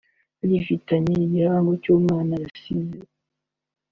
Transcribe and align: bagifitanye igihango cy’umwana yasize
bagifitanye 0.37 1.13
igihango 1.25 1.71
cy’umwana 1.83 2.33
yasize 2.43 2.99